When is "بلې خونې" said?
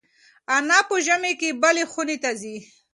1.61-2.17